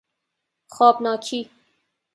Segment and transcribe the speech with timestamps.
[0.73, 1.49] خوابناکی